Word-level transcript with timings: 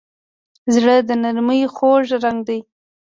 زړه 0.73 0.95
د 1.07 1.09
نرمۍ 1.23 1.61
خوږ 1.75 2.05
رنګ 2.23 2.39
دی. 2.47 2.59